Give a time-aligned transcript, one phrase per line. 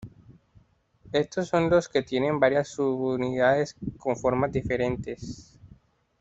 [1.11, 5.59] Estos son los que tienen varias subunidades con formas diferentes.